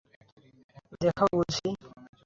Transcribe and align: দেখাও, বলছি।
দেখাও, 1.01 1.29
বলছি। 1.35 1.67